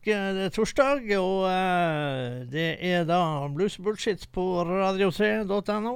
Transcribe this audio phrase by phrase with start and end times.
[0.00, 3.18] Det er torsdag, og eh, det er da
[3.52, 5.92] bluesbullshit på radio3.no.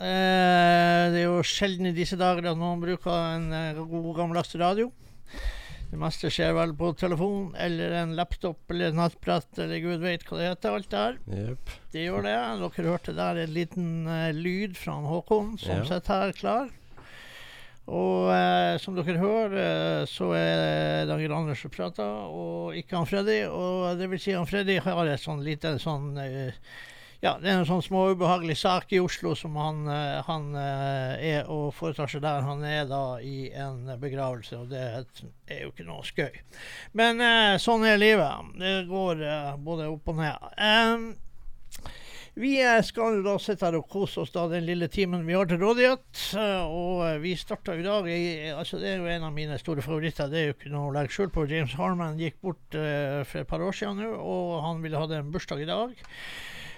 [0.00, 4.56] Eh, det er jo sjelden i disse dager at noen bruker en eh, god gammeldags
[4.56, 4.88] radio.
[5.92, 10.40] Det meste skjer vel på telefon eller en laptop eller nettbrett eller gud vet hva
[10.40, 10.78] det heter.
[10.78, 11.20] Alt det her.
[11.44, 11.74] Jepp.
[11.92, 12.32] Det gjør det.
[12.64, 15.84] Dere hørte der en liten uh, lyd fra Håkon som Ja.
[15.92, 16.72] sitter her klar.
[17.84, 22.96] Og eh, som dere hører, eh, så er det Dagil Anders som prater, og ikke
[22.96, 23.42] han Freddy.
[23.50, 26.56] Og det vil si han Freddy har et sånn lite sånn eh,
[27.24, 31.50] Ja, det er en sånn små ubehagelig sak i Oslo som han, eh, han er
[31.52, 32.44] og foretar seg der.
[32.44, 36.40] Han er da i en begravelse, og det er jo ikke noe skøy.
[36.96, 37.20] Men
[37.60, 38.56] sånn er livet.
[38.60, 39.24] Det går
[39.64, 40.50] både opp og ned.
[40.56, 41.06] Em,
[42.34, 45.46] vi eh, skal da sitte her og kose oss da den lille timen vi har
[45.50, 46.04] til rådighet.
[46.34, 49.58] eh, Og eh, vi starta i dag i, altså Det er jo en av mine
[49.62, 50.30] store favoritter.
[50.32, 51.46] Det er jo ikke noe å legge skjul på.
[51.50, 55.06] James Harman gikk bort eh, for et par år siden nå, og han ville ha
[55.20, 55.94] en bursdag i dag.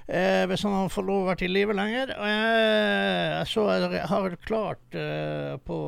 [0.07, 2.13] Eh, hvis han får lov å være i live lenger.
[2.15, 5.79] Eh, så jeg har klart eh, på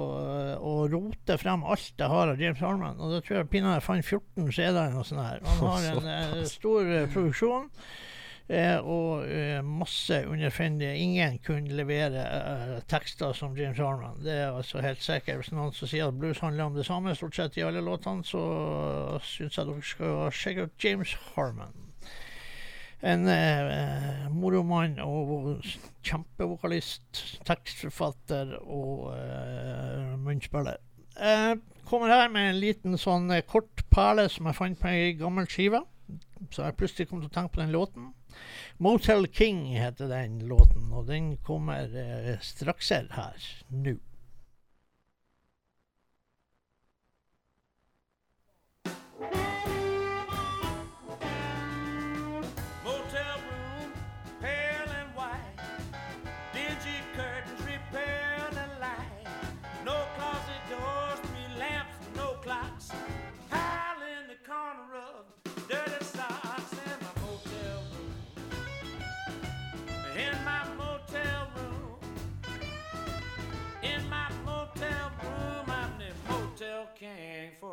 [0.59, 2.99] å rote frem alt jeg har av James Harman.
[2.99, 5.23] Og da tror jeg pinadø jeg fant 14 CD-er eller noe sånt.
[5.23, 5.45] her.
[5.47, 7.69] Han har en stor produksjon.
[8.49, 10.97] Eh, og eh, masse underfundige.
[10.97, 14.23] Ingen kunne levere eh, tekster som James Harman.
[14.25, 15.43] Det er altså helt sikkert.
[15.43, 18.25] Hvis noen som sier at blues handler om det samme stort sett i alle låtene,
[18.25, 18.41] så
[19.21, 21.77] syns jeg dere skal sjekke ut James Harman.
[23.05, 25.61] En eh, moromann og
[26.09, 30.81] kjempevokalist, tekstforfatter og eh, munnspiller.
[31.19, 35.47] Jeg kommer her med en liten sånn kort perle som jeg fant på ei gammel
[35.53, 35.85] skive.
[36.55, 38.15] Så jeg plutselig kom til å tenke på den låten.
[38.81, 43.43] Motel King heter den låten, og den kommer eh, straks her
[43.75, 43.97] nå.
[48.87, 49.58] Motel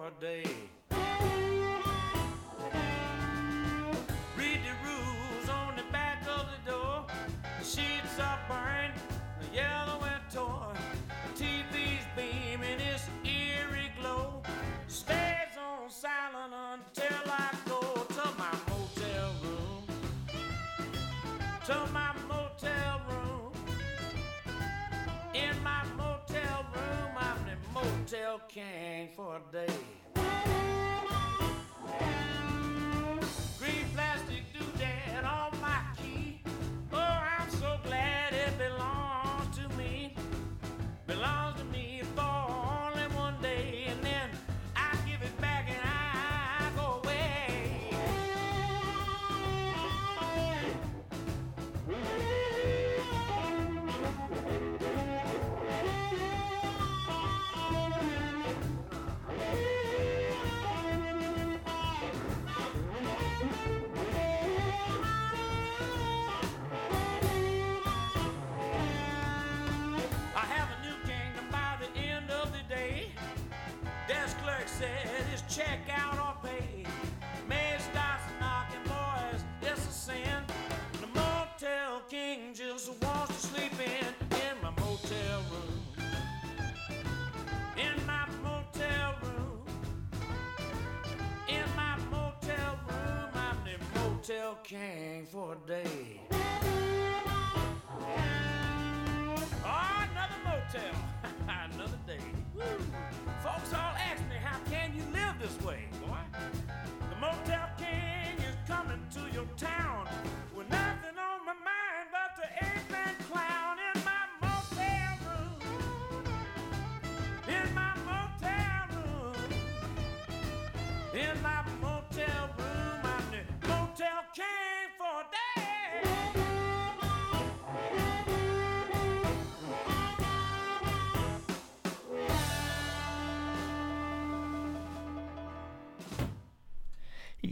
[0.05, 0.74] a day.
[28.15, 30.04] Motel king for a day.
[74.85, 76.83] Said it's check out or pay.
[77.47, 80.43] Maid starts knocking, boys, it's a sin.
[81.01, 85.81] The motel king just wants to sleep in in my motel room.
[87.77, 89.61] In my motel room.
[91.47, 95.84] In my motel room, I'm the motel king for a day.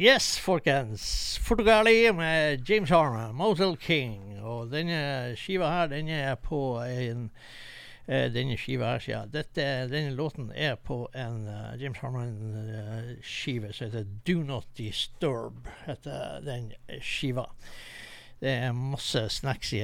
[0.04, 1.40] Yes, folkens.
[1.48, 4.42] Portugali med James Harman, Motel King.
[4.42, 7.30] Og denne skiva her, den er på en
[8.06, 9.32] Denne skiva her, siden.
[9.92, 15.70] Denne låten er på en eh, James Harman-skive som heter Do Not Disturb.
[15.86, 17.48] heter den skiva.
[18.44, 19.80] Det er masse snacksy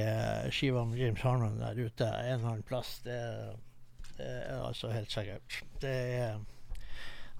[0.52, 2.98] skiver med James Harman der ute en eller annen plass.
[3.06, 3.20] Det,
[4.18, 5.62] det er altså helt sikkert.
[5.80, 6.42] Det er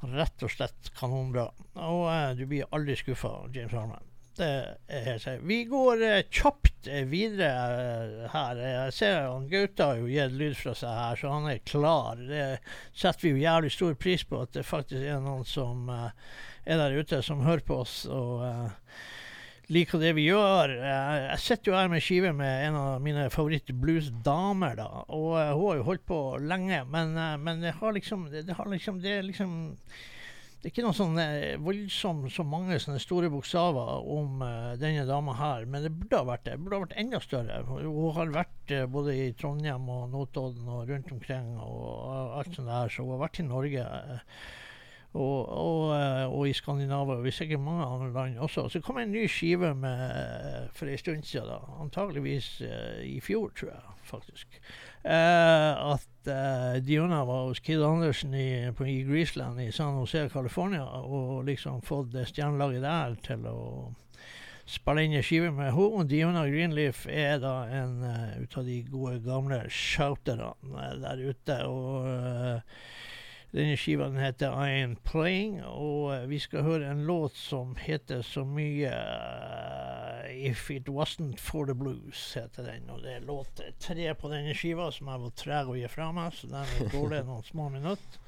[0.08, 1.50] rett og slett kanonbra.
[1.76, 4.09] Og uh, du blir aldri skuffa James Harman.
[4.44, 5.28] Helt.
[5.50, 7.50] Vi går eh, kjapt eh, videre
[7.84, 8.62] eh, her.
[8.64, 12.20] Jeg ser han Gaute har jo gitt lyd fra seg her, så han er klar.
[12.20, 12.46] Det
[12.94, 16.12] setter vi jo jævlig stor pris på, at det faktisk er noen som eh,
[16.70, 18.04] er der ute som hører på oss.
[18.10, 18.68] og eh,
[19.70, 20.72] liker det vi gjør.
[20.82, 24.88] Eh, Jeg sitter jo her med skive med en av mine favoritt-blues-damer, da.
[25.14, 28.56] Og eh, hun har jo holdt på lenge, men, eh, men det har liksom det
[28.58, 29.54] har liksom Det er liksom
[30.60, 35.06] det er ikke noe sånn eh, voldsomt så mange sånne store bokstaver om uh, denne
[35.08, 36.58] dama her, men det burde ha vært det.
[36.58, 37.60] Det burde ha vært enda større.
[37.70, 42.68] Hun har vært uh, både i Trondheim og Notodden og rundt omkring og alt sånt
[42.68, 43.86] der, så hun har vært i Norge.
[45.14, 45.96] og, og,
[46.28, 48.68] og i Skandinavia, og i sikkert mange andre land også.
[48.70, 52.58] Så kom en ny skive med, for en stund siden, antageligvis
[53.08, 54.60] i fjor, tror jeg faktisk.
[55.04, 60.26] Eh, at eh, Diona var hos Kid Andersen i, på, i Greaseland i San Jose,
[60.34, 63.60] California, og liksom fått stjernelaget der til å
[64.70, 66.06] spille inn en skive med henne.
[66.12, 70.52] Diona Greenleaf er da en uh, ut av de gode, gamle shouterne
[71.06, 71.62] der ute.
[71.66, 72.10] og...
[72.12, 73.08] eh,
[73.50, 77.74] denne skiva den heter I Am Playing, og eh, vi skal høre en låt som
[77.82, 82.86] heter så mye eh, If It Wasn't For The Blues, heter den.
[82.94, 86.12] Og det er låt tre på denne skiva som jeg var treg å gi fra
[86.14, 88.22] meg, så den går det noen små minutter.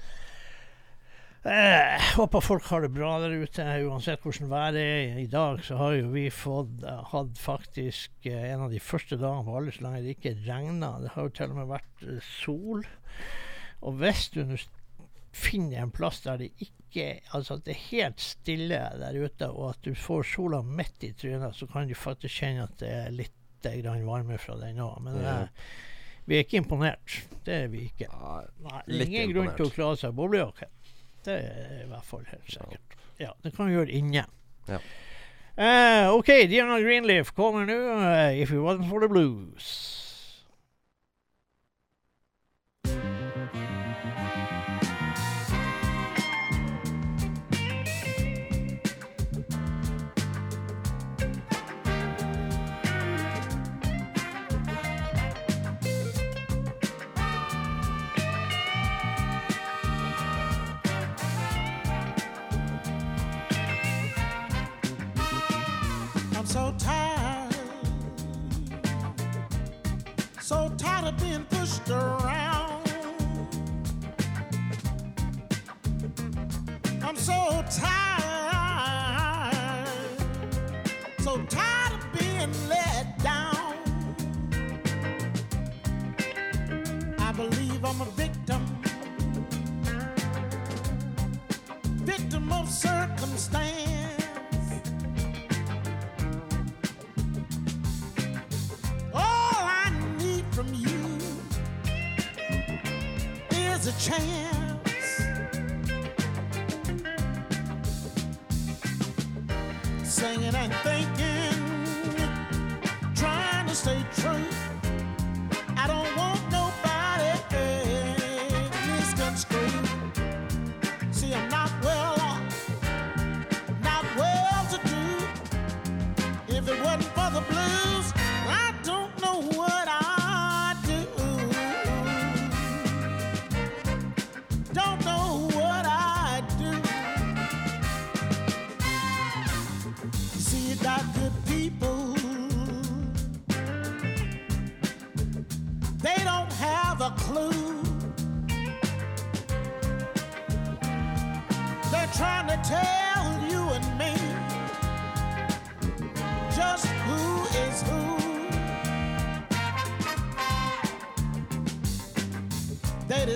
[1.41, 5.15] Eh, håper folk har det bra der ute, uansett hvordan været er.
[5.21, 9.45] I dag så har jo vi fått eh, hatt faktisk en av de første dagene
[9.45, 10.95] på alle så lenge det ikke regna.
[11.01, 12.05] Det har jo til og med vært
[12.41, 12.85] sol.
[13.81, 14.43] Og hvis du
[15.33, 19.69] finner en plass der det ikke Altså at det er helt stille der ute, og
[19.69, 23.13] at du får sola midt i trynet, så kan du faktisk kjenne at det er
[23.15, 23.31] litt
[23.63, 24.97] grann varme fra den òg.
[25.05, 25.35] Men Ja.
[25.43, 25.47] eh,
[26.27, 27.21] vi er ikke imponert.
[27.45, 28.09] Det er vi ikke.
[28.65, 30.67] Nei, ingen grunn til å klare seg boblejakke.
[31.23, 32.97] Det er i hvert fall helt sikkert.
[33.19, 34.25] Ja, det kan vi gjøre inne.
[34.67, 34.79] Ja.
[35.57, 37.77] Eh, OK, Diana Greenleaf kommer nå.
[38.01, 40.00] uh, 'If It Wasn't For The Blues'.
[77.61, 79.47] So tired,
[81.19, 83.75] so tired of being let down.
[87.19, 88.65] I believe I'm a victim,
[92.03, 94.25] victim of circumstance.
[99.13, 101.17] All I need from you
[103.51, 104.60] is a chance.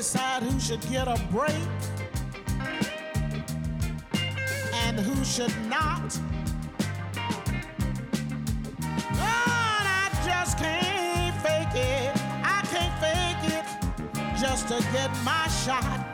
[0.06, 1.56] Decide who should get a break
[4.86, 6.16] and who should not.
[9.10, 12.14] And I just can't fake it.
[12.44, 13.66] I can't fake it
[14.40, 16.05] just to get my shot.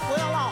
[0.00, 0.45] 不要了。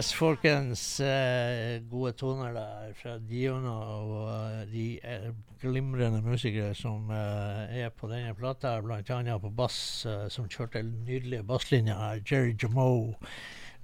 [0.00, 1.00] Yes, folkens.
[1.00, 5.26] Eh, gode toner der fra Diona og eh, de eh,
[5.60, 8.78] glimrende musikere som er på denne plata.
[8.80, 12.22] Annet på bass, som kjørte nydelige basslinjer.
[12.24, 13.12] Jerry Jamoe.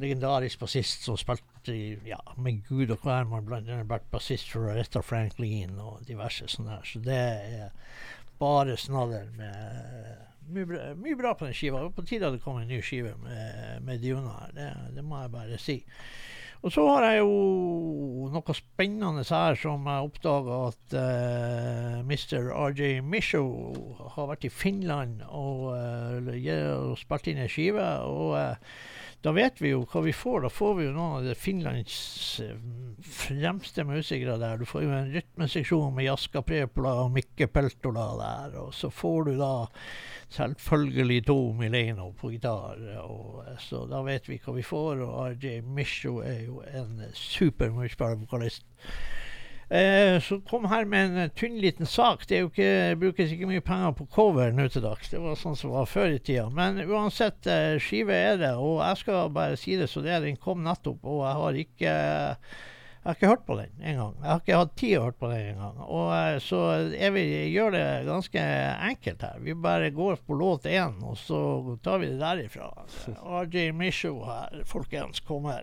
[0.01, 1.77] Legendarisk bassist som spilte
[2.09, 3.53] ja, med gud og hvermann.
[3.53, 6.89] Annet vært bassist for Aretha Franklin og diverse sånne her.
[6.95, 7.77] Så det er
[8.41, 11.83] bare snadder med mye bra, mye bra på den skiva.
[11.95, 14.57] På tide at det kom en ny skive med, med Diona her.
[14.57, 15.81] Det, det må jeg bare si.
[16.65, 22.49] Og så har jeg jo noe spennende her som jeg oppdaga at uh, Mr.
[22.51, 23.45] RJ Misho
[24.17, 26.31] har vært i Finland og, uh,
[26.81, 27.85] og spilt inn ei skive.
[28.09, 28.79] Og uh,
[29.27, 30.45] da vet vi jo hva vi får.
[30.45, 31.97] Da får vi jo noen av Finlands
[32.45, 32.59] eh,
[33.03, 34.61] fremste musikere der.
[34.61, 38.55] Du får jo en rytmeseksjon med Jaska Prepola og Mikke Peltola der.
[38.63, 39.51] Og så får du da
[40.37, 42.79] selvfølgelig to Mileno på gitar.
[43.03, 45.03] Og, eh, så da vet vi hva vi får.
[45.09, 48.63] Og RJ Misho er jo en super vokalist.
[49.69, 52.23] Eh, så kom her med en eh, tynn liten sak.
[52.29, 52.69] Det ikke,
[53.01, 55.11] brukes ikke mye penger på cover nå til dags.
[55.11, 56.47] Det var sånn som var før i tida.
[56.55, 58.55] Men uansett, eh, skive er det.
[58.63, 60.23] Og jeg skal bare si det så det er.
[60.23, 61.93] Den kom nettopp, og jeg har ikke
[63.07, 64.15] jeg har ikke hørt på den engang.
[64.19, 66.41] Jeg har ikke hatt tid å høre på den engang.
[66.43, 66.59] Så
[66.91, 68.47] jeg vil gjøre det ganske
[68.89, 69.37] enkelt her.
[69.47, 71.39] Vi bare går på låt én, og så
[71.87, 72.73] tar vi det derifra.
[73.47, 75.63] RJ Misho her, folkens, kommer.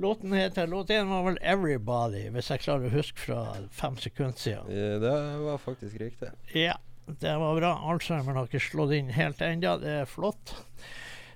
[0.00, 4.32] Låten heter Låt én var vel 'Everybody', hvis jeg klarer å huske fra fem sekunder
[4.38, 4.70] siden.
[4.70, 6.30] Eh, Det var faktisk riktig.
[6.54, 6.76] Ja,
[7.20, 7.74] det var bra.
[7.90, 9.76] Alzheimer har ikke slått inn helt ennå.
[9.80, 10.54] Det er flott.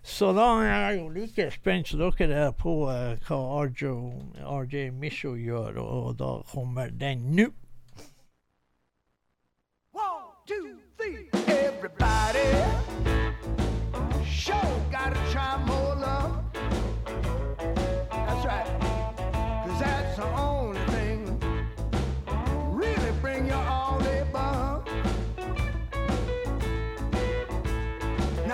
[0.02, 3.92] Så da er jeg jo like spent som dere er på eh, hva RJ,
[4.40, 7.50] RJ Misho gjør, og da kommer den nå.
[9.92, 11.28] One, two, three.
[11.48, 12.48] Everybody,
[14.24, 15.23] sure gotta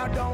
[0.01, 0.30] Now don't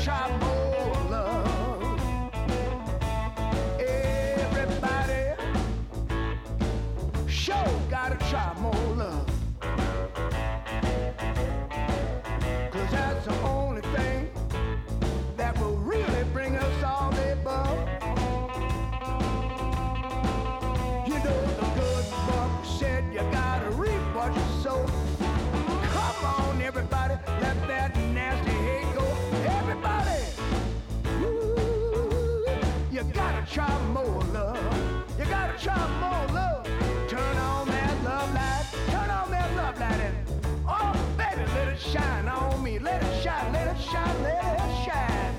[0.00, 0.49] child.
[33.50, 35.08] Try more love.
[35.18, 36.64] You gotta try more love.
[37.08, 38.66] Turn on that love light.
[38.86, 40.16] Turn on that love light and
[40.68, 42.78] oh baby, let it shine on me.
[42.78, 45.29] Let it shine, let it shine, let it shine.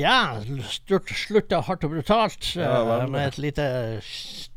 [0.00, 3.66] Ja, slutta hardt og brutalt Ja, eh, med et lite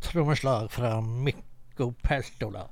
[0.03, 2.69] trommeslag fra Mikko Peltola.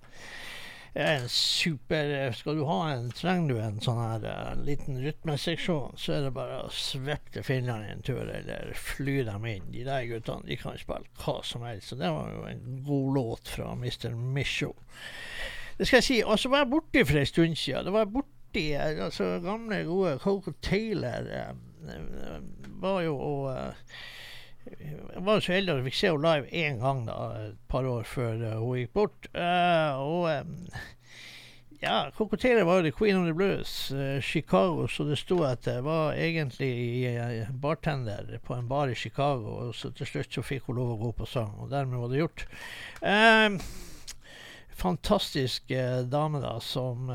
[0.94, 5.96] En super eh, Skal du ha en, trenger du en sånn her uh, liten rytmeseksjon,
[6.00, 9.72] så er det bare å sveppe til Finland en tur, eller fly dem inn.
[9.72, 11.92] De der guttene de kan spille hva som helst.
[11.92, 14.16] Så det var jo en god låt fra Mr.
[14.16, 14.74] Misho.
[15.80, 16.20] Det skal jeg si.
[16.24, 17.88] Og så var jeg borte for en stund siden.
[17.88, 21.28] Det var jeg borte i eh, altså, gamle, gode Coco Taylor.
[21.32, 21.56] Eh, eh,
[22.82, 23.96] var jo og eh,
[24.70, 27.88] jeg var så heldig at jeg fikk se henne live én gang da, et par
[27.90, 29.30] år før eh, hun gikk bort.
[29.34, 30.52] Uh, og um,
[31.82, 33.92] ja, Taylor var jo the queen of the blues.
[33.92, 39.58] Uh, Chicago, så det sto at jeg var egentlig bartender på en bar i Chicago.
[39.66, 42.14] Og så til slutt så fikk hun lov å gå på sang, og dermed var
[42.14, 42.46] det gjort.
[43.02, 43.58] Eh,
[44.78, 45.74] fantastisk
[46.10, 47.10] dame da, som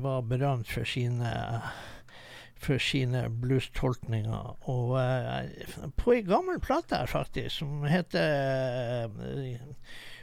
[0.00, 1.36] var berømt for sine
[2.60, 4.56] for sine blues-tolkninger.
[4.68, 9.56] Og uh, på ei gammel plate her, faktisk, som heter uh,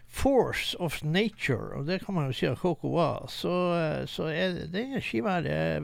[0.07, 4.29] Force of Nature, og det kan man jo si at Coco var, så, eh, så
[4.31, 5.83] er denne skiva her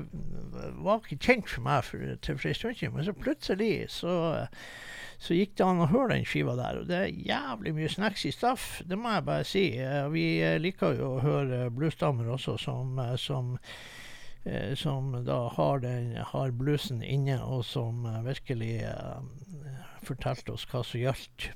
[0.79, 4.15] var ikke kjent for meg for, til for en stund siden, men så plutselig så
[5.23, 8.25] så gikk det an å høre den skiva der, og det er jævlig mye snacks
[8.27, 8.81] i stuff.
[8.89, 9.61] Det må jeg bare si.
[10.11, 10.25] Vi
[10.59, 13.53] liker jo å høre bluesdamer også som, som
[14.75, 20.83] som da har, den, har bluesen inne, og som eh, virkelig eh, fortalte oss hva
[20.83, 21.51] som gjaldt.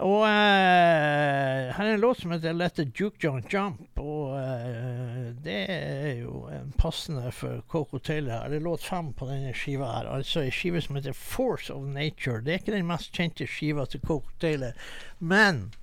[0.00, 5.34] Og eh, her er en låt som heter 'Let the Juke John Jump', og eh,
[5.44, 8.48] det er jo en passende for Coco Taylor.
[8.48, 11.82] Det er låt fem på denne skiva her, altså en skive som heter 'Force of
[11.82, 12.40] Nature'.
[12.40, 14.72] Det er ikke den mest kjente skiva til Coco Taylor,
[15.18, 15.74] men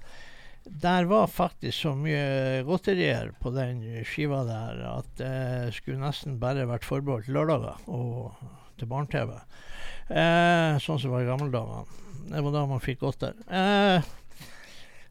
[0.69, 6.67] der var faktisk så mye godterier på den skiva der at det skulle nesten bare
[6.69, 8.37] vært forbeholdt lørdager og
[8.77, 9.33] til barne-TV.
[10.07, 11.89] Eh, sånn som var i gamle dager.
[12.27, 13.33] Det var da man fikk godter.
[13.47, 14.05] Eh,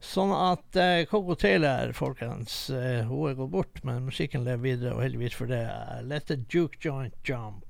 [0.04, 4.94] sånn at eh, Coco Taylor, folkens, eh, hun er gått bort, men musikken lever videre,
[4.94, 5.64] og heldigvis for det.
[6.06, 7.64] Let the Duke Joint Jump,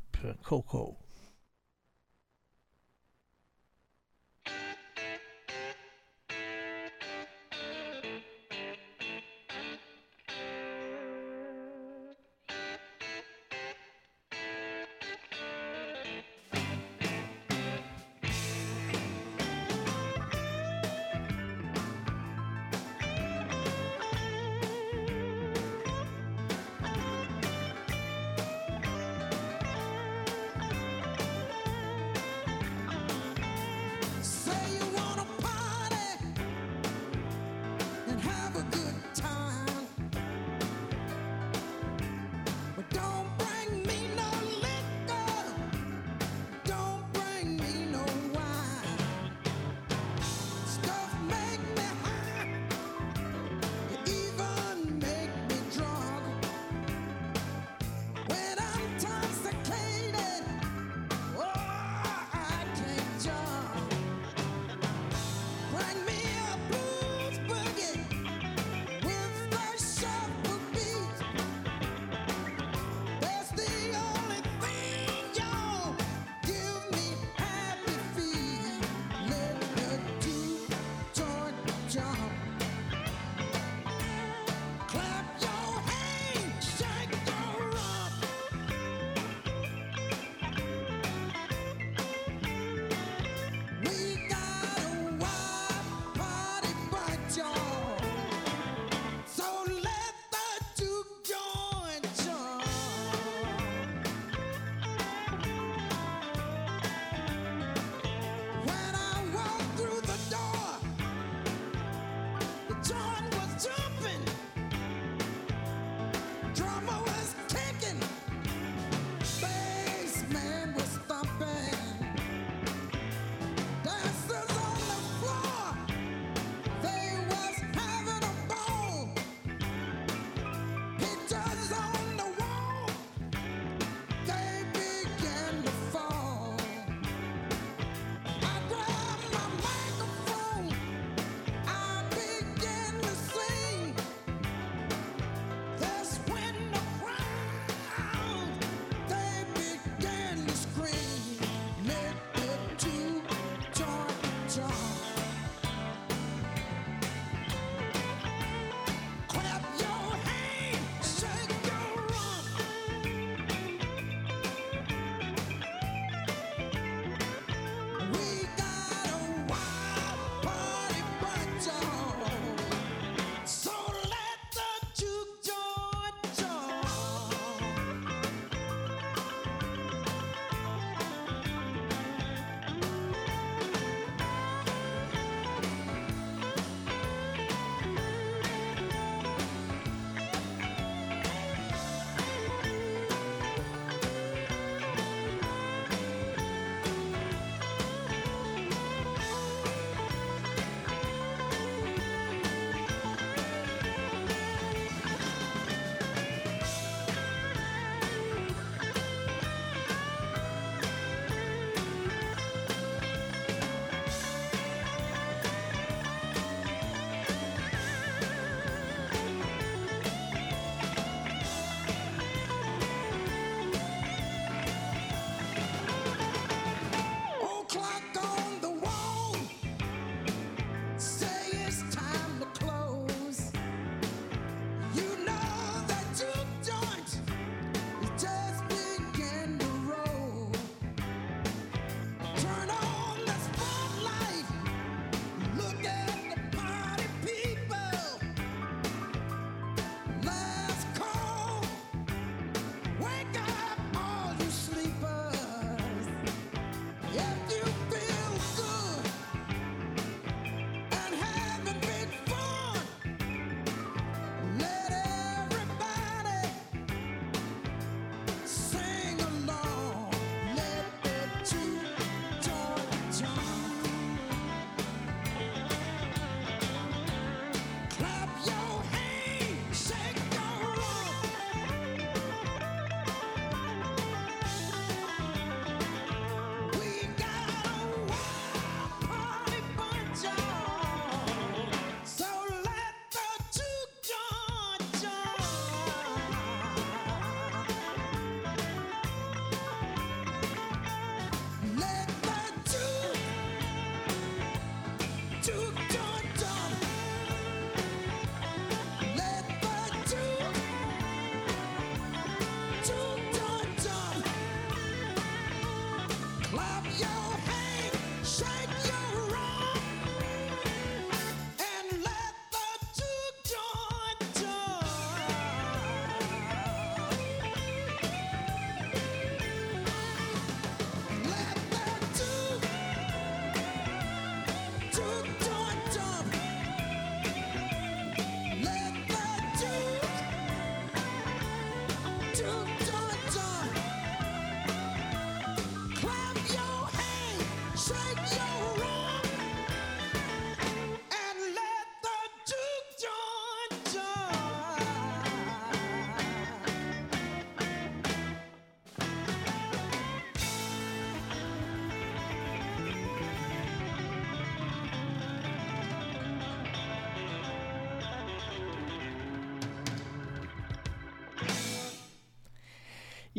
[0.47, 1.06] Coco.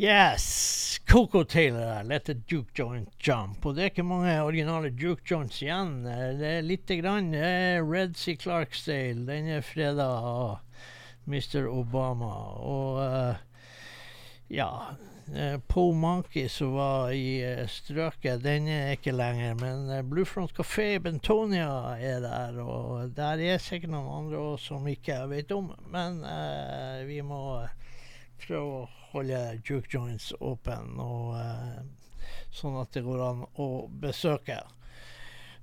[0.00, 1.00] Yes!
[1.08, 3.66] Coco Taylor 'Let the Juke Joint Jump'.
[3.66, 6.06] Og det er ikke mange originale juke joints igjen.
[6.06, 7.34] Eh, Det er lite grann.
[7.34, 9.26] Er Red Sea Clarksdale.
[9.26, 10.58] Den er freda av
[11.26, 11.66] Mr.
[11.66, 12.30] Obama.
[12.62, 13.34] Og uh,
[14.48, 14.68] ja
[15.34, 19.58] eh, Po Monkey som var i eh, strøket, den er ikke lenger.
[19.58, 22.62] Men eh, Bluefront Café i Bentonia er der.
[22.62, 25.72] Og der er sikkert noen andre også som ikke jeg vet om.
[25.90, 27.74] Men eh, vi må eh,
[28.42, 34.60] prøve å holde juke joints åpen, og, eh, sånn at det går an å besøke.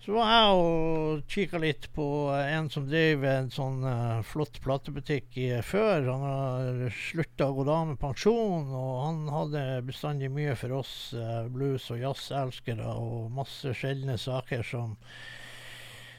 [0.05, 2.03] Så var jeg og kikka litt på
[2.37, 6.05] en som drev en sånn uh, flott platebutikk i, før.
[6.11, 10.93] Han har slutta å gå av med pensjon, og han hadde bestandig mye for oss
[11.17, 14.93] uh, blues- og jazzelskere, og masse sjeldne saker som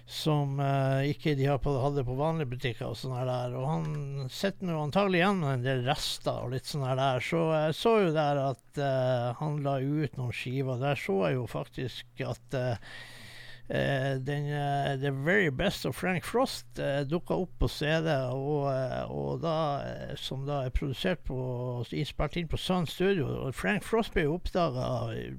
[0.06, 2.86] som uh, ikke de på, hadde på vanlige butikker.
[2.92, 3.56] og sånn her der.
[3.58, 7.24] Og han sitter nå antagelig igjen med en del rester og litt sånn her der.
[7.26, 10.78] Så jeg så jo der at uh, han la ut noen skiver.
[10.82, 12.94] Der så jeg jo faktisk at eh,
[13.68, 19.10] den eh, The Very Best of Frank Frost uh, dukka opp på CD, og, eh,
[19.10, 21.38] og da, eh, som da er produsert på
[21.90, 23.26] innspilt inn på Sun Studio.
[23.46, 24.86] Og Frank Frost ble oppdaga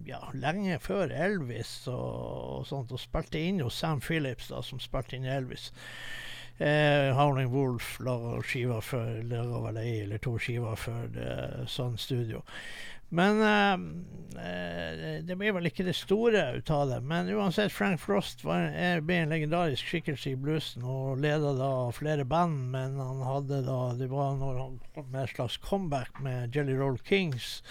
[0.08, 4.82] ja, lenge før Elvis og, og sånt, og spilte inn hos Sam Phillips, da, som
[4.84, 5.72] spilte inn Elvis.
[6.58, 12.42] Eh, Howling Wolf lager skiver for lager vel ei eller to skiver for sånn Studio.
[13.10, 13.74] Men eh,
[14.44, 17.00] eh, det blir vel ikke det store ut av det.
[17.08, 21.72] Men uansett, Frank Frost var, er, ble en legendarisk skikkelse i bluesen og leda da
[21.96, 22.66] flere band.
[22.76, 26.76] Men han hadde da Det var når han kom med et slags comeback med Jelly
[26.76, 27.62] Roll Kings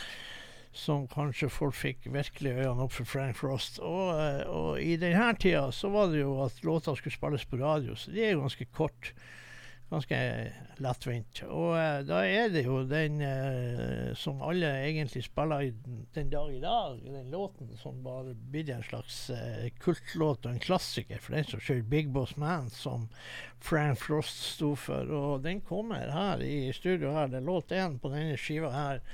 [0.76, 3.80] som kanskje folk fikk virkelig øynene opp for Frank Frost.
[3.80, 7.60] Og, eh, og i denne tida så var det jo at låta skulle spilles på
[7.62, 9.14] radio, så de er jo ganske kort.
[9.86, 10.16] Ganske
[10.82, 11.44] lettvint.
[11.46, 15.68] Og uh, da er det jo den uh, som alle egentlig spiller i
[16.16, 20.58] den dag i dag, den låten som bare blir en slags uh, kultlåt og en
[20.64, 23.06] klassiker for den som skyld, Big Boss Man, som
[23.62, 25.06] Frank Frost sto for.
[25.06, 27.30] Og den kommer her i studio her.
[27.30, 29.04] Det er låt én på denne skiva her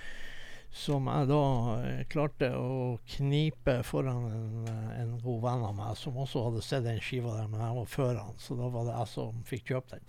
[0.72, 1.40] som jeg da
[1.84, 6.62] eh, klarte å knipe foran en, eh, en god venn av meg, som også hadde
[6.64, 9.42] sett den skiva der, men jeg var før han, så da var det jeg som
[9.50, 10.06] fikk kjøpt den.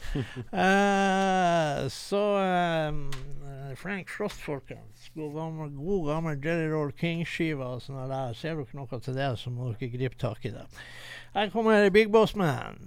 [0.56, 2.24] uh, så
[2.88, 3.02] um,
[3.80, 5.10] Frank Frost, folkens.
[5.18, 8.32] God gammel, god gammel Jelly Roll King-skiva og sånn der.
[8.40, 10.64] Ser dere noe til det, så må dere gripe tak i det.
[11.36, 12.80] Her kommer Big Boss Man.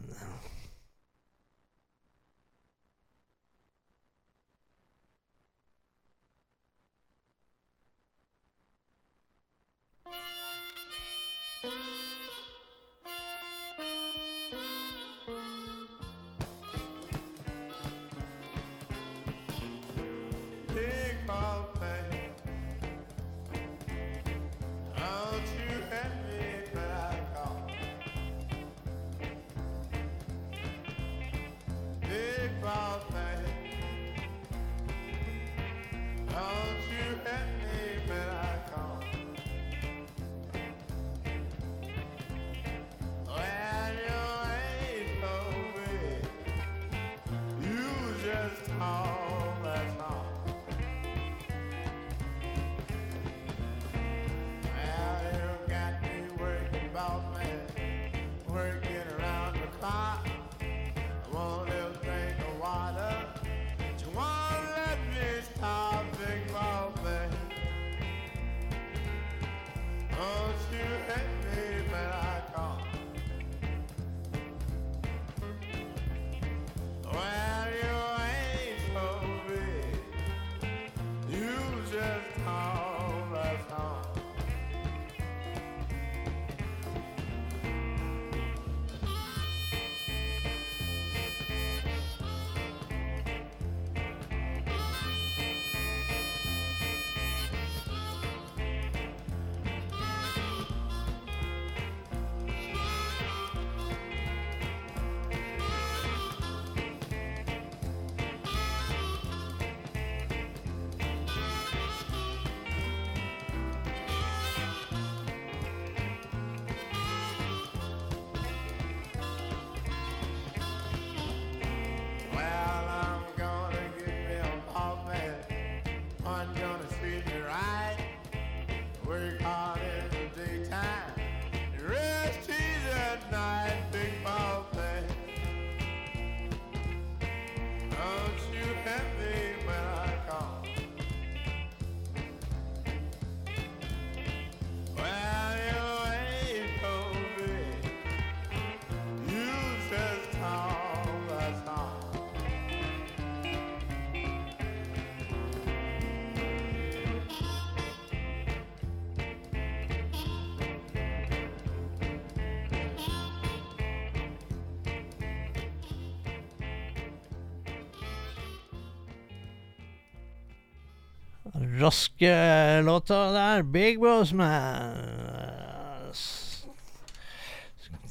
[171.55, 173.63] Raske låter der.
[173.63, 174.97] Big Boss Man.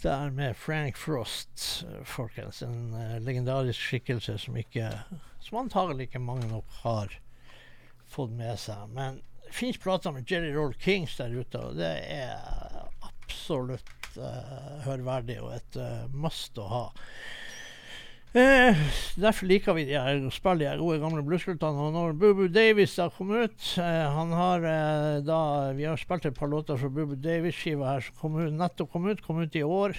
[0.02, 2.62] Der med Frank Frost, folkens.
[2.62, 4.92] En eh, legendarisk skikkelse som ikke
[5.40, 7.16] Som antagelig ikke mange nok har
[8.10, 8.90] fått med seg.
[8.94, 12.38] Men det fins plater med Jerry Roll Kings der ute, og det er
[13.06, 16.86] absolutt uh, hørverdig og et uh, must å ha.
[18.36, 18.76] Eh,
[19.16, 21.86] derfor liker vi de her, å spille de gode gamle bluesgruppene.
[21.86, 25.38] Og når Bubu Davis da kom ut eh, Han har eh, da
[25.78, 29.08] Vi har spilt et par låter fra Bubu Davis-skiva her som kom ut, nettopp kom
[29.08, 29.24] ut.
[29.24, 29.96] Kom ut i år.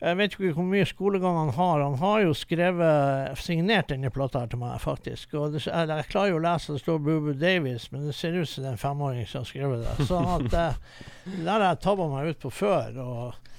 [0.00, 1.84] Jeg vet ikke hvor mye skolegang han har.
[1.84, 5.36] Han har jo skrevet signert denne plata til meg, faktisk.
[5.36, 8.40] Og det, jeg, jeg klarer jo å lese det står Bubu Davis, men det ser
[8.40, 10.08] ut som det er en femåring som har skrevet det.
[10.08, 12.96] Sånn at eh, det der har jeg tabba meg ut på før.
[13.04, 13.49] og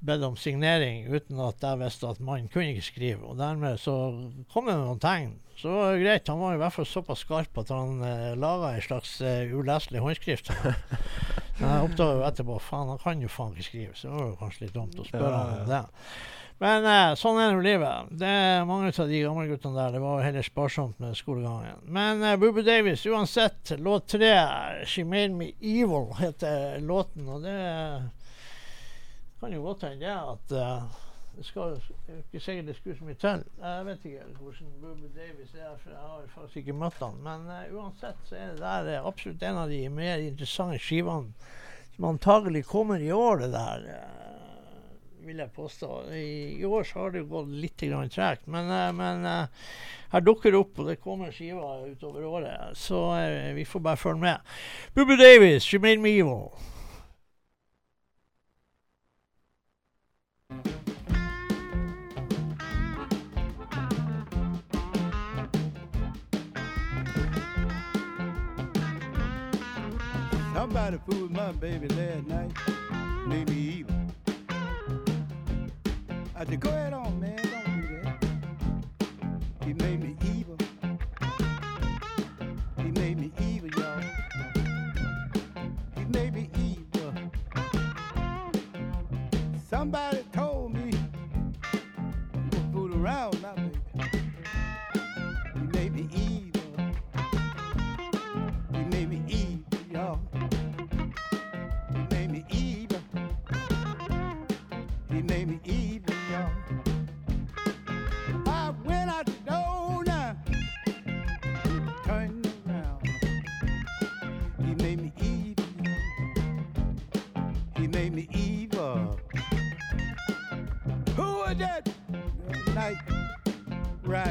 [0.00, 3.28] bedt om signering uten at jeg visste at mannen kunne ikke skrive.
[3.28, 3.94] Og dermed så
[4.52, 5.36] kom det noen tegn.
[5.60, 6.28] Så var det greit.
[6.32, 10.00] Han var i hvert fall såpass skarp at han eh, laga en slags eh, uleselig
[10.00, 10.52] håndskrift.
[11.60, 14.28] Men jeg oppdaga jo etterpå faen, han kan jo faen ikke skrive, så det var
[14.30, 15.82] jo kanskje litt dumt å spørre Ja, han om det.
[16.60, 18.08] Men eh, sånn er nå livet.
[18.20, 21.80] Det er Mange av de gamle guttene der, det var heller sparsomt med skolegangen.
[21.88, 24.34] Men eh, Booby Davis, uansett, låt tre,
[24.84, 27.28] 'She Made Me Evil', heter låten.
[27.28, 27.56] Og det
[29.40, 30.98] kan jo godt hende det at uh,
[31.36, 31.76] det skal
[32.10, 33.44] ikke sikkert det skulle så mye til.
[33.62, 37.20] Jeg vet ikke hvordan Booby Davis er, for jeg har faktisk ikke møtt han.
[37.24, 41.32] Men uh, uansett så er det der uh, absolutt en av de mer interessante skivene
[41.94, 43.86] som antagelig kommer i år, det der.
[45.20, 45.88] vil jeg påstå.
[46.16, 47.82] I, I år så har det gått litt
[48.14, 49.26] tregt, men, men
[50.10, 52.76] her dukker det opp, og det kommer skiver utover året.
[52.76, 53.02] Så
[53.54, 54.40] vi får bare følge med.
[54.94, 56.48] Booby Davis, She Made Me Evil.
[70.72, 72.52] Somebody fooled my baby last night,
[73.26, 73.94] made me evil.
[76.36, 78.24] I said, go ahead on, man, don't do that.
[79.64, 80.56] He made me evil.
[82.76, 84.00] He made me evil, y'all.
[85.96, 87.14] He made me evil.
[89.68, 90.22] Somebody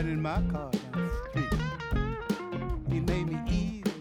[0.09, 1.53] in my car down the street.
[2.89, 3.91] He made me evil.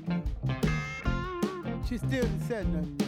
[1.87, 3.08] She still say nothing.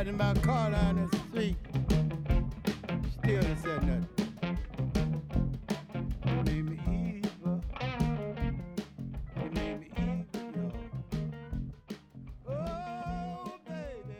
[0.00, 1.56] Riding my car down the street.
[3.18, 4.06] Still didn't say nothing.
[6.24, 6.76] You made me
[7.22, 7.62] evil.
[9.36, 10.72] You made me evil, yo.
[12.48, 14.18] Oh, baby.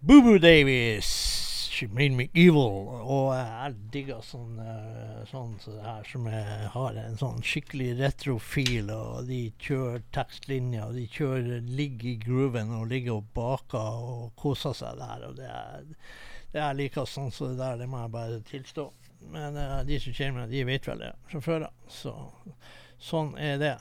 [0.00, 1.68] Boo Boo Davies.
[1.68, 3.00] She made me evil.
[3.02, 4.63] Og jeg digger sånn, eh,
[5.28, 10.98] sånn så her som er, har en sånn skikkelig retrofil, og de kjører tekstlinjer, og
[10.98, 15.26] de kjører, ligger i grooven og ligger og baker og koser seg der.
[15.28, 15.90] Og det er,
[16.54, 18.88] det er like sånn som det der, det må jeg bare tilstå.
[19.34, 22.00] Men uh, de som kjenner meg, de vet vel det fra før av.
[22.98, 23.76] Så sånn er det.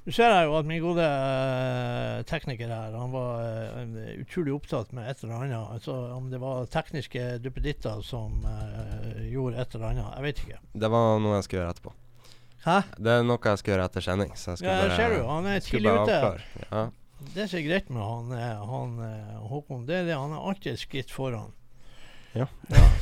[0.00, 4.94] Du ser jeg jo at min gode eh, tekniker her, han var eh, utrolig opptatt
[4.96, 5.74] med et eller annet.
[5.76, 10.08] Altså om det var tekniske duppeditter som uh, gjorde et eller annet.
[10.16, 10.62] Jeg vet ikke.
[10.84, 11.92] Det var noe jeg skulle gjøre etterpå.
[12.64, 12.78] Hæ?
[12.96, 14.32] Det er noe jeg skal gjøre etter sending.
[14.34, 16.18] Så jeg skal Ja, bare, ser du, han er tidlig ute.
[16.64, 16.82] Ja.
[17.20, 18.34] Det som er greit med han,
[18.72, 18.98] han
[19.52, 21.52] Håkon, det er det han er alltid et skritt foran.
[22.32, 22.46] Ja.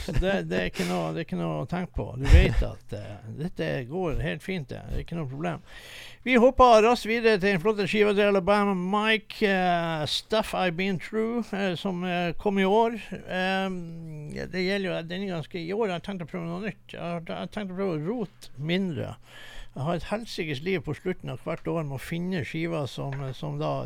[0.06, 2.06] så det, det, er noe, det er ikke noe å tenke på.
[2.16, 4.70] Du vet at uh, dette går helt fint.
[4.70, 4.80] Det.
[4.88, 5.60] det er ikke noe problem.
[6.24, 11.00] Vi hopper raskt videre til en flott skive til Alabama Mike, uh, 'Stuff I've Been
[11.02, 12.00] Through', uh, som
[12.40, 12.96] kom i år.
[13.28, 16.96] Um, det gjelder jo denne ganske I år har jeg tenkt å prøve noe nytt.
[16.96, 19.14] Jeg har, jeg har tenkt å prøve å rote mindre.
[19.76, 23.12] Jeg har et helsikes liv på slutten av hvert år med å finne skiver som,
[23.36, 23.84] som, da,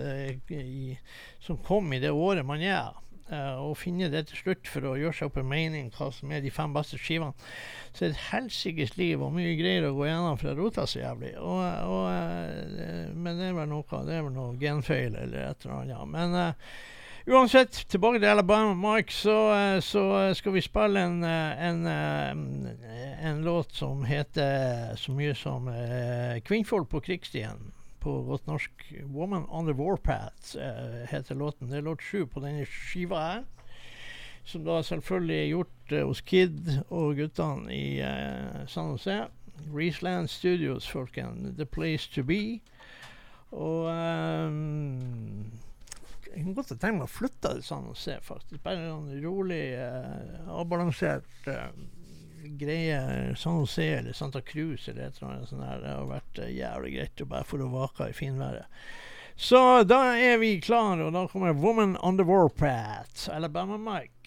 [0.55, 0.95] i,
[1.43, 3.02] som kom i det året man er.
[3.33, 6.33] Eh, og finne det til slutt for å gjøre seg opp en mening hva som
[6.33, 7.35] er de fem beste skivene.
[7.91, 10.87] Så det er et helsikes liv og mye greier å gå gjennom, for å rota
[10.87, 11.35] så jævlig.
[11.41, 11.61] Og,
[11.97, 15.79] og, eh, men det er vel noe Det er vel noe genfeil eller et eller
[15.83, 16.11] annet.
[16.13, 16.75] Men uh,
[17.27, 23.29] Uansett, tilbake til Alabama Mark, så, eh, så skal vi spille en, eh, en, eh,
[23.29, 27.82] en låt som heter så mye som uh, 'Kvinnfolk på krigsstien'.
[28.03, 31.71] På godt norsk 'Woman on the Warpath' uh, heter låten.
[31.71, 33.45] Det er låt sju på denne skiva her.
[34.45, 39.29] Som da selvfølgelig er gjort uh, hos Kid og guttene i uh, San Jose.
[39.71, 41.57] Reesland Studios, folkens.
[41.57, 42.61] The place to be.
[43.53, 45.53] Og um,
[46.35, 48.63] jeg kunne godt ha tenkt meg å flytte til San Jose, faktisk.
[48.65, 49.77] Bare en rolig,
[50.49, 51.51] avbalansert
[52.43, 53.37] greie.
[53.37, 55.63] San José eller Santa Cruz eller et eller annet sånt.
[55.63, 55.81] der.
[55.81, 58.83] Det har vært eh, jævlig greit å bare få vake i finværet.
[59.37, 64.22] Så da er vi klare, og da kommer 'Woman on the Warpath', Alabama Mike.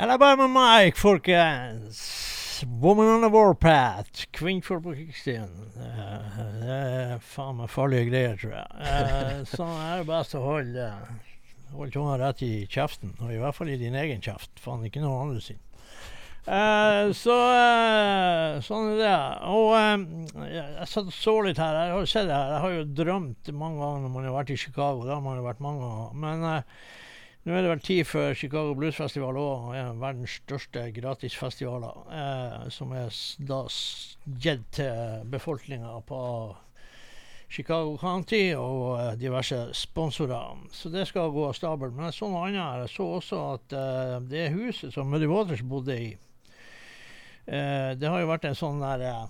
[0.00, 2.64] Alabama Mike, folkens.
[2.80, 4.30] Woman on the Warpath.
[4.32, 5.50] Kvinnfolk på krigsstien.
[5.76, 8.78] Det er faen meg farlige greier, tror jeg.
[8.80, 10.86] Uh, så er det best å holde,
[11.74, 13.12] holde tunga rett i kjeften.
[13.20, 14.48] Og i hvert fall i din egen kjeft.
[14.64, 15.60] Faen, ikke noen andre sin.
[16.48, 19.18] Uh, så uh, sånn er det.
[19.52, 21.76] Og uh, jeg, satt og så litt her.
[21.76, 22.54] Jeg har sett det her.
[22.54, 25.04] Jeg har jo drømt mange ganger når man har vært i Chicago.
[25.04, 26.16] Da har man jo vært mange ganger.
[26.24, 26.48] Men
[27.44, 29.70] nå er det vel tid for Chicago Blues Festival òg,
[30.00, 32.02] verdens største gratisfestivaler.
[32.12, 33.14] Eh, som er
[33.48, 33.62] da
[34.44, 36.20] gitt til befolkninga på
[37.50, 40.60] Chicago County og eh, diverse sponsorer.
[40.72, 41.96] Så det skal gå av stabelen.
[41.96, 42.84] Men jeg så noe annet.
[42.84, 46.10] Jeg så også at eh, det huset som Muddy Waters bodde i,
[47.48, 49.24] eh, det har jo vært en sånn der eh,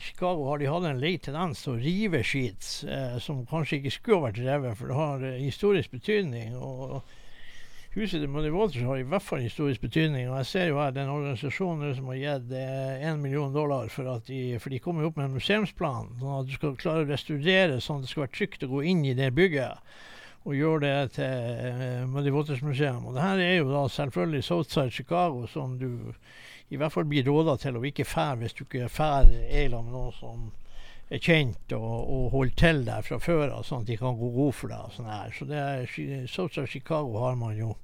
[0.00, 3.92] Chicago har de hatt en lei tendens til å rive skit eh, som kanskje ikke
[3.92, 6.54] skulle vært revet, for det har eh, historisk betydning.
[6.56, 7.02] og
[7.90, 10.28] Huset til Muddy Waters har i hvert fall historisk betydning.
[10.30, 13.90] og Jeg ser jo her den en organisasjon nå som har gitt én million dollar
[13.90, 16.12] for at de for de kommer opp med en museumsplan.
[16.20, 18.84] sånn at du skal klare å restaurere sånn at det skal være trygt å gå
[18.92, 19.82] inn i det bygget.
[20.48, 23.04] Og gjør det til Muddy Waters museum.
[23.06, 26.14] Og det her er jo da selvfølgelig Southside Chicago, som du
[26.70, 29.90] i hvert fall blir råda til å ikke fære hvis du ikke færer er sammen
[29.90, 30.48] med noen som
[31.10, 34.54] er kjent og, og holder til der fra før sånn at de kan gå god
[34.54, 34.84] for deg.
[34.86, 35.32] og sånn her.
[35.34, 37.74] Så det er, Southside Chicago har man jo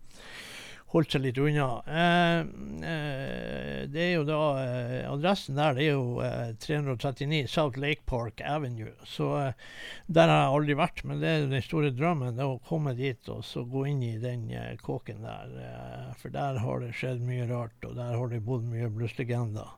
[0.94, 1.66] holdt seg litt unna.
[1.90, 2.40] Eh,
[2.90, 8.06] eh, det er jo da eh, Adressen der det er jo eh, 339 South Lake
[8.06, 8.94] Park Avenue.
[9.04, 9.32] Så
[10.06, 12.36] der har jeg aldri vært, men det er den store drømmen.
[12.36, 14.48] det er Å komme dit og så gå inn i den
[14.82, 15.56] kåken der.
[16.20, 19.74] For der har det skjedd mye rart, og der har det bodd mye blusslegender.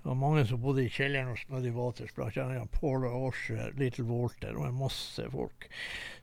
[0.00, 2.62] Det var mange som bodde i kjelleren hos Muddy Waters, bl.a.
[2.72, 5.66] Paul Osher, Little Walter og en masse folk.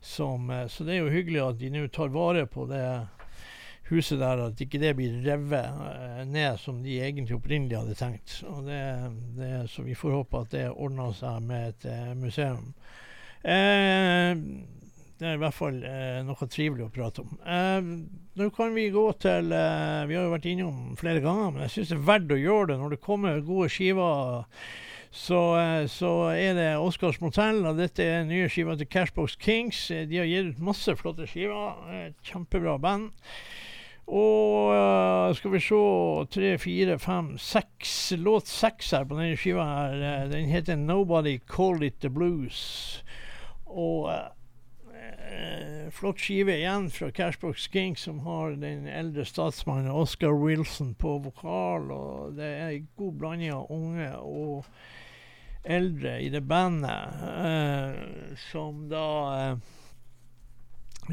[0.01, 2.81] Som, så det er jo hyggelig at de nå tar vare på det
[3.89, 8.39] huset der, at ikke det blir revet eh, ned som de egentlig opprinnelig hadde tenkt.
[8.49, 8.81] Og det,
[9.37, 12.73] det, så vi får håpe at det ordner seg med et eh, museum.
[13.47, 14.33] Eh,
[15.17, 17.37] det er i hvert fall eh, noe trivelig å prate om.
[17.41, 17.87] Eh,
[18.37, 21.73] nå kan vi gå til eh, Vi har jo vært innom flere ganger, men jeg
[21.73, 24.45] syns det er verdt å gjøre det når det kommer gode skiver.
[25.17, 25.39] Så,
[25.89, 29.79] så er det Oscars Motel, og dette er nye skiva til Cashbox Kings.
[29.89, 32.11] De har gitt ut masse flotte skiver.
[32.27, 33.15] Kjempebra band.
[34.07, 35.81] Og eh, skal vi se
[36.31, 39.99] Tre, fire, fem, seks Låt seks her på denne skiva her.
[39.99, 43.03] eh, Den heter 'Nobody Call It The Blues'.
[43.65, 50.93] Og eh, flott skive igjen fra Cashbox King, som har den eldre statsmannen Oscar Wilson
[50.95, 51.91] på vokal.
[51.91, 54.65] Og det er en god blanding av unge og
[55.65, 57.11] eldre i det bandet,
[57.43, 59.57] eh, som da eh,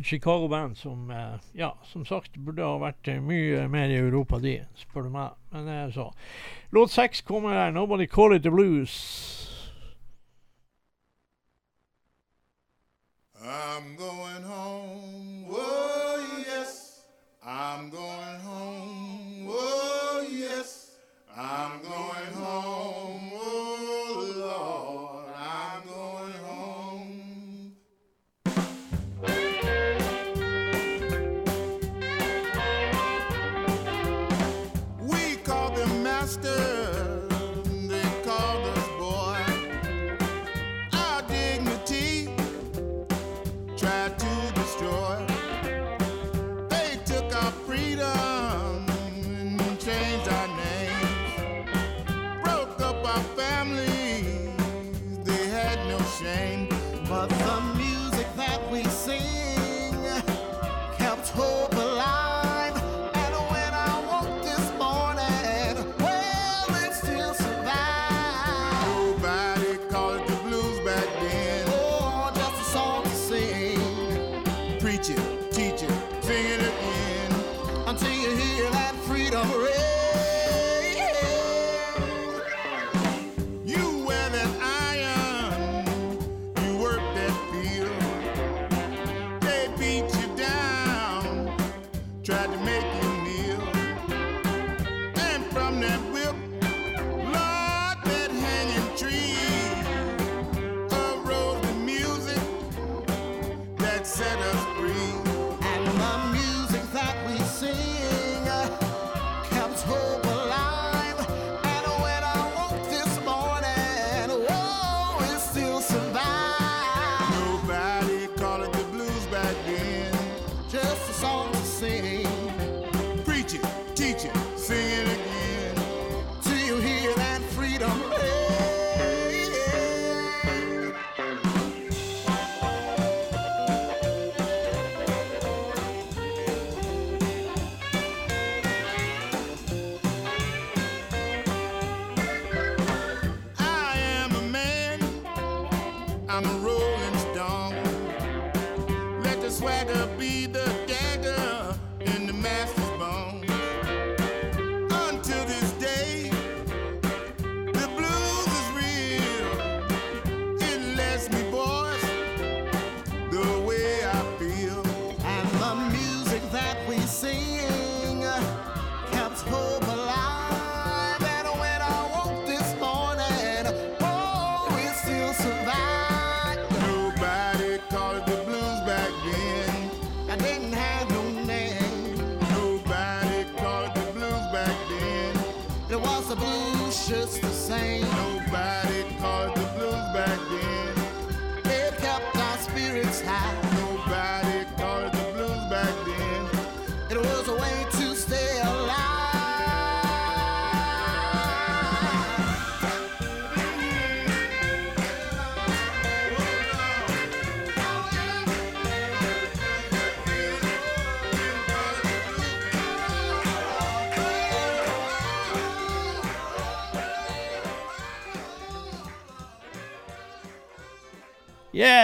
[0.03, 4.57] Chicago-band som eh, ja, som sagt burde ha vært eh, mye mer i Europa, de,
[4.81, 5.37] spør du meg.
[5.53, 6.09] Men det er så.
[6.75, 7.71] Låt seks kommer her.
[7.71, 9.51] 'Nobody Call It The Blues'.
[13.45, 14.04] I'm going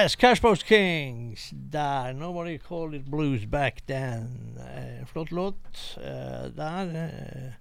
[0.01, 1.51] Yes, Cashbox Kings.
[1.53, 2.15] Der.
[2.15, 4.59] Nobody called it blues back then.
[4.59, 6.87] Eh, flott låt eh, der.
[6.97, 7.53] eh,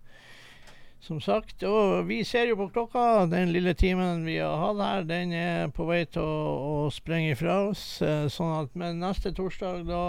[1.01, 1.63] som sagt.
[1.63, 3.25] Og vi ser jo på klokka.
[3.27, 7.33] Den lille timen vi har hatt her, den er på vei til å, å sprenge
[7.35, 7.83] ifra oss.
[8.01, 10.03] eh, sånn at, men neste torsdag, da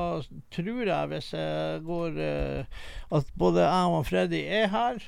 [0.54, 5.02] tror jeg, hvis jeg går eh, At både jeg og Freddy er her.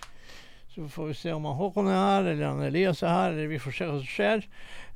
[0.73, 3.51] Så får vi se om han Håkon er her, eller han Elias er her, eller
[3.51, 4.45] vi får se hva som skjer.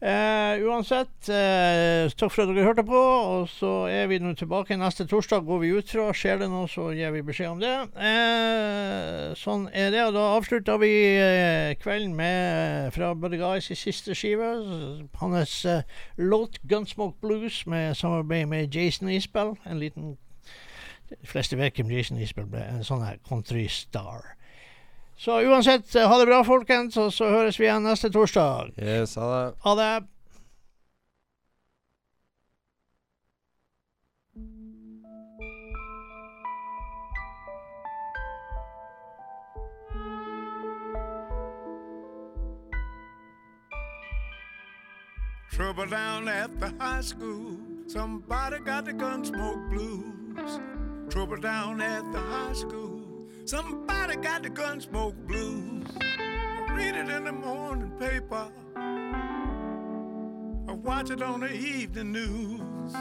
[0.00, 2.96] Eh, uansett, eh, takk for at dere hørte på.
[2.96, 5.44] Og så er vi nå tilbake neste torsdag.
[5.44, 6.06] Går vi ut fra.
[6.16, 7.74] Skjer det noe, så gir vi beskjed om det.
[7.92, 10.00] Eh, sånn er det.
[10.06, 14.48] Og da avslutter vi eh, kvelden med fra Buddy Guys i siste skive.
[15.20, 15.84] Hans eh,
[16.16, 19.58] låt 'Gunsmoke Blues' med samarbeid med Jason Isbell.
[19.66, 20.16] En liten
[21.08, 22.64] De fleste vet hvem Jason Isbell ble.
[22.64, 24.32] En sånn her countrystar.
[25.16, 28.74] Så uansett, eh, ha det bra, folkens, og så høres vi igjen neste torsdag.
[28.76, 29.54] Yes, ha det.
[29.64, 30.06] Ha det.
[45.56, 47.56] Trouble down at the high school.
[47.86, 50.60] Somebody got the gunsmoke blues.
[51.08, 52.95] Trouble down at the high school.
[53.46, 55.86] Somebody got the gunsmoke blues.
[56.00, 58.48] I read it in the morning paper.
[60.68, 62.92] I watch it on the evening news.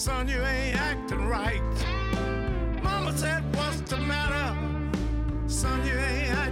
[0.00, 1.60] Son, you ain't acting right.
[2.82, 4.56] Mama said, What's the matter?
[5.46, 6.49] Son, you ain't acting